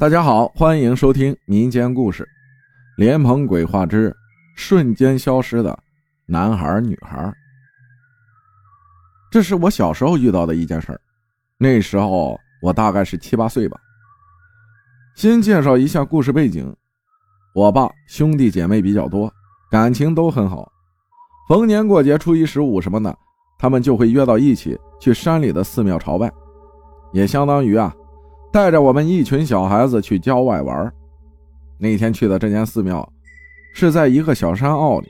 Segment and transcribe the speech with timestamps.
[0.00, 2.24] 大家好，欢迎收听民间故事
[2.96, 4.16] 《莲蓬鬼话之
[4.56, 5.78] 瞬间消失的
[6.24, 7.18] 男孩女孩》。
[9.30, 10.98] 这是我小时候遇到的一件事儿，
[11.58, 13.78] 那时候我大概是七八岁吧。
[15.16, 16.74] 先介绍一下故事背景：
[17.54, 19.30] 我爸兄弟姐妹比较多，
[19.70, 20.72] 感情都很好，
[21.46, 23.14] 逢年过节、初一十五什么的，
[23.58, 26.32] 他们就会约到一起去山里的寺庙朝拜，
[27.12, 27.94] 也相当于啊。
[28.52, 30.92] 带着我们一群小孩子去郊外玩。
[31.78, 33.06] 那天去的这间寺庙，
[33.74, 35.08] 是在一个小山坳里。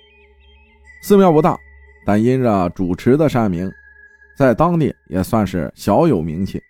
[1.02, 1.58] 寺庙不大，
[2.04, 3.70] 但因着主持的善名，
[4.36, 6.62] 在当地也算是小有名气。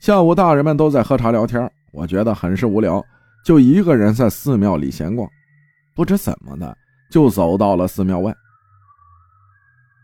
[0.00, 3.04] 下午，大人们都在喝茶聊天，我觉得很是无聊，
[3.44, 5.28] 就一个人在寺庙里闲逛。
[5.94, 6.76] 不知怎么的，
[7.10, 8.34] 就走到了寺庙外。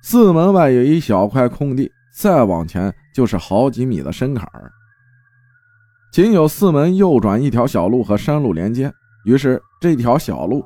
[0.03, 4.70] 寺门外有一小块空地，再往前就是好几米的深坎儿。
[6.19, 8.93] 仅有四门右转一条小路和山路连接，
[9.25, 10.65] 于是这条小路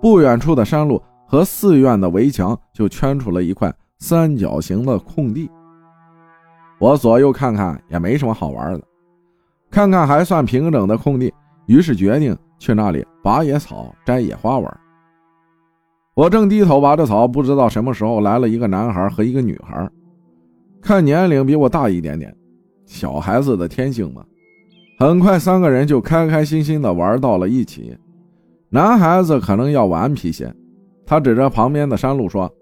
[0.00, 5.50] 不远处的山路和寺院的围墙就圈出了一块三角形的空地。
[6.78, 8.82] 我左右看看也没什么好玩的，
[9.68, 11.34] 看看还算平整的空地，
[11.66, 14.80] 于是决定去那里拔野草、摘野花玩。
[16.14, 19.90] 我正低头拔着草，不知道什么时候来了一个男孩和一个女孩，
[20.80, 22.32] 看年龄比我大一点点，
[22.86, 24.24] 小孩子的天性嘛。
[24.96, 27.96] 很快，三个人就开开心心的玩到了一起。
[28.70, 30.52] 男孩子可能要顽皮些，
[31.04, 32.52] 他指着旁边的山路说：“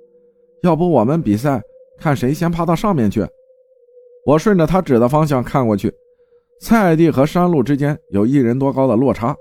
[0.62, 1.60] 要不我们比赛，
[1.98, 3.26] 看谁先爬到上面去。”
[4.24, 5.92] 我顺着他指的方向看过去，
[6.60, 9.36] 菜地和山路之间有一人多高的落差，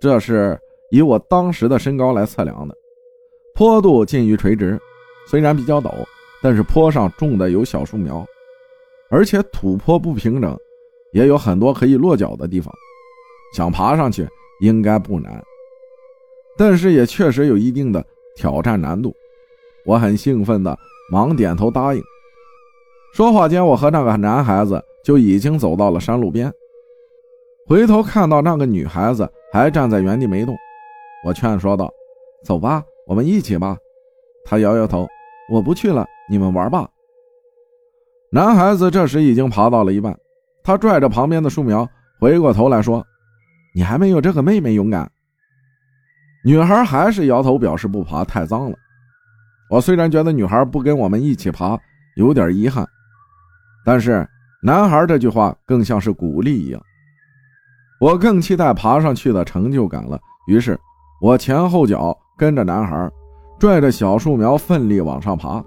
[0.00, 0.58] 这是
[0.90, 2.74] 以我当时的身高来测量的。
[3.54, 4.78] 坡度近于垂直，
[5.28, 5.92] 虽然比较陡，
[6.42, 8.26] 但是坡上种的有小树苗，
[9.10, 10.56] 而且土坡不平整。
[11.14, 12.74] 也有很多可以落脚的地方，
[13.54, 14.28] 想爬上去
[14.60, 15.42] 应该不难，
[16.58, 18.04] 但是也确实有一定的
[18.36, 19.14] 挑战难度。
[19.86, 20.76] 我很兴奋的
[21.10, 22.02] 忙点头答应。
[23.12, 26.52] 说话间，我和那个男孩子就已经走到了山路边，
[27.66, 30.56] 回头看到那个女孩子还站在原地没动，
[31.24, 31.88] 我劝说道
[32.44, 33.76] ：“走吧，我们一起吧。”
[34.44, 35.06] 他摇摇头
[35.48, 36.88] ：“我不去了，你们玩吧。”
[38.32, 40.18] 男孩子这时已经爬到了一半。
[40.64, 41.86] 他拽着旁边的树苗，
[42.18, 43.06] 回过头来说
[43.76, 45.08] ：“你还没有这个妹妹勇敢。”
[46.42, 48.76] 女孩还是摇头表示不爬，太脏了。
[49.68, 51.78] 我虽然觉得女孩不跟我们一起爬
[52.16, 52.86] 有点遗憾，
[53.84, 54.26] 但是
[54.62, 56.80] 男孩这句话更像是鼓励一样。
[58.00, 60.18] 我更期待爬上去的成就感了。
[60.48, 60.78] 于是，
[61.20, 63.10] 我前后脚跟着男孩，
[63.58, 65.62] 拽着小树苗奋力往上爬，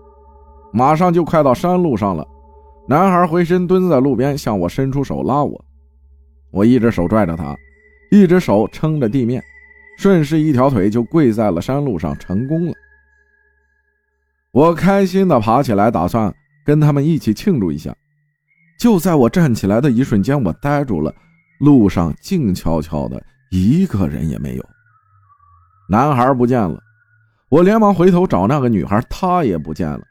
[0.73, 2.27] 马上就快到山路上了。
[2.89, 5.65] 男孩回身蹲在路边，向我伸出手拉我。
[6.51, 7.53] 我一只手拽着他，
[8.11, 9.43] 一只手撑着地面，
[9.97, 12.73] 顺势一条腿就跪在了山路上，成功了。
[14.51, 16.33] 我开心地爬起来，打算
[16.65, 17.93] 跟他们一起庆祝一下。
[18.79, 21.13] 就在我站起来的一瞬间，我呆住了，
[21.59, 23.21] 路上静悄悄的，
[23.51, 24.65] 一个人也没有。
[25.89, 26.79] 男孩不见了，
[27.49, 30.01] 我连忙回头找那个女孩，她也不见了。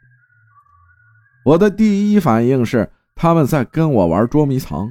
[1.47, 4.91] 我的第一反应是他们在跟我玩捉迷藏，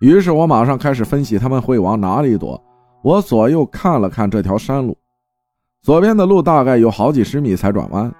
[0.00, 2.62] 于是我马上开始分析他们会往哪里躲。
[3.02, 4.96] 我左右看了看这条山路，
[5.82, 8.14] 左边的路大概有好几十米才转弯，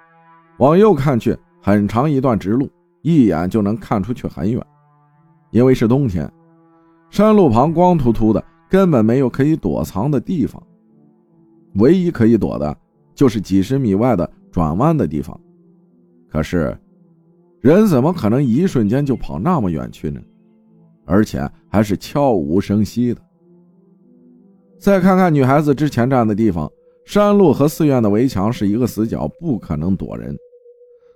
[0.57, 2.69] 往右看去很长一段直路，
[3.03, 4.61] 一眼就能看出去很远。
[5.51, 6.29] 因为是冬天，
[7.09, 10.61] 山路旁光秃秃的，根本没有可以躲藏的地方，
[11.75, 12.77] 唯一可以躲的
[13.13, 15.39] 就是几十米外的转弯的地方。
[16.29, 16.77] 可是。
[17.65, 20.21] 人怎么可能一瞬间就跑那么远去呢？
[21.03, 23.19] 而且还是悄无声息的。
[24.79, 26.71] 再看看女孩子之前站的地方，
[27.05, 30.37] 山路和寺院的围墙是一个死角，不可能躲人。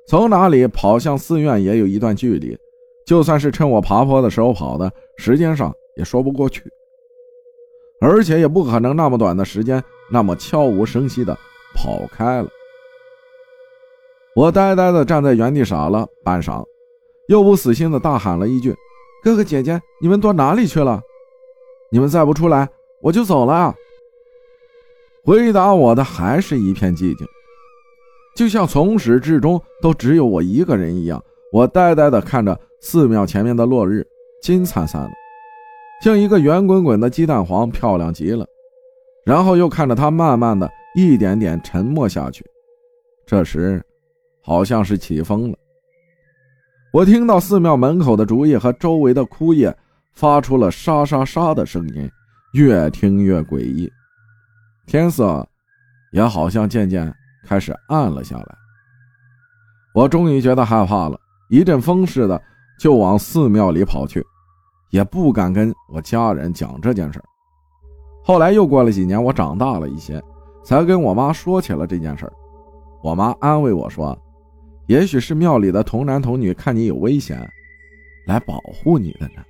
[0.08, 2.58] 从哪里跑向寺院也有一段距离，
[3.06, 6.64] 就算是趁我爬坡的时候跑的，时间上也说不过去。
[8.02, 11.38] 而且也不可能那么短的时间，那么悄无声息的
[11.76, 12.50] 跑开了。
[14.40, 16.64] 我呆呆地站在原地，傻了半晌，
[17.28, 18.74] 又不死心地大喊了一句
[19.22, 21.02] ：“哥哥姐姐，你们躲哪里去了？
[21.92, 22.66] 你们再不出来，
[23.02, 23.76] 我就走了。”
[25.26, 27.28] 回答我的还是一片寂静，
[28.34, 31.22] 就像从始至终都只有我一个人一样。
[31.52, 34.08] 我呆呆地看着寺庙前面的落日，
[34.42, 35.12] 金灿灿的，
[36.02, 38.48] 像一个圆滚滚的鸡蛋黄，漂亮极了。
[39.26, 42.46] 然后又看着它慢慢的一点点沉没下去。
[43.26, 43.84] 这时。
[44.42, 45.58] 好像是起风了，
[46.92, 49.76] 我听到寺庙门口的竹叶和周围的枯叶
[50.14, 52.10] 发出了沙沙沙的声音，
[52.54, 53.92] 越听越诡异，
[54.88, 55.48] 天色
[56.12, 57.14] 也好像渐渐
[57.46, 58.56] 开始暗了下来。
[59.94, 61.20] 我终于觉得害怕了，
[61.50, 62.42] 一阵风似的
[62.80, 64.26] 就往寺庙里跑去，
[64.90, 67.22] 也不敢跟我家人讲这件事
[68.24, 70.22] 后来又过了几年，我长大了一些，
[70.64, 72.32] 才跟我妈说起了这件事
[73.02, 74.18] 我妈安慰我说
[74.90, 77.40] ：“也许是庙里的童男童女看你有危险，
[78.26, 79.46] 来保护你的呢。”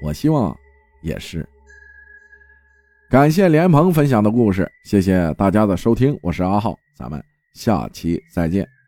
[0.00, 0.56] 我希望
[1.02, 1.46] 也是。
[3.10, 7.20] 感谢莲蓬分享的故事，谢谢大家的收听，我是阿浩，咱们
[7.52, 8.79] 下期再见。